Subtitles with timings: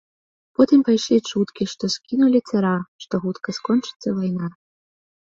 [0.59, 2.71] Потым пайшлі чуткі, што скінулі цара,
[3.05, 4.49] што хутка скончыцца вайна.